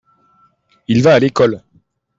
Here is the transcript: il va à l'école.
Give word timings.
il 0.87 1.03
va 1.03 1.13
à 1.13 1.19
l'école. 1.19 1.61